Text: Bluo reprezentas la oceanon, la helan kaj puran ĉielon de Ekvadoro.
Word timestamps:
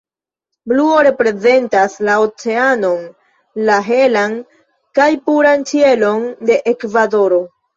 Bluo 0.69 0.93
reprezentas 1.07 1.97
la 2.07 2.15
oceanon, 2.23 3.03
la 3.69 3.77
helan 3.93 4.35
kaj 5.01 5.09
puran 5.29 5.69
ĉielon 5.73 6.27
de 6.51 6.59
Ekvadoro. 6.75 7.41